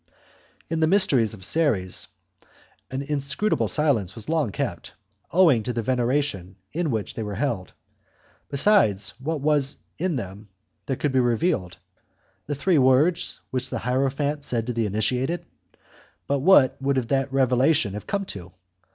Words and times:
In 0.67 0.79
the 0.79 0.87
mysteries 0.87 1.35
of 1.35 1.45
Ceres, 1.45 2.07
an 2.89 3.03
inscrutable 3.03 3.67
silence 3.67 4.15
was 4.15 4.27
long 4.29 4.49
kept, 4.51 4.93
owing 5.29 5.61
to 5.61 5.73
the 5.73 5.83
veneration 5.83 6.55
in 6.71 6.89
which 6.89 7.13
they 7.13 7.21
were 7.21 7.35
held. 7.35 7.73
Besides, 8.49 9.09
what 9.19 9.41
was 9.41 9.75
there 9.97 10.07
in 10.07 10.15
them 10.15 10.49
that 10.87 10.97
could 10.99 11.11
be 11.11 11.19
revealed? 11.19 11.77
The 12.47 12.55
three 12.55 12.79
words 12.79 13.41
which 13.51 13.69
the 13.69 13.77
hierophant 13.77 14.43
said 14.43 14.65
to 14.65 14.73
the 14.73 14.87
initiated? 14.87 15.45
But 16.25 16.39
what 16.39 16.81
would 16.81 16.95
that 17.09 17.31
revelation 17.31 17.93
have 17.93 18.07
come 18.07 18.25
to? 18.33 18.53